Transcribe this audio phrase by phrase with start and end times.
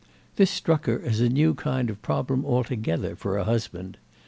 [0.35, 3.99] This struck her as a new kind of problem altogether for a husband.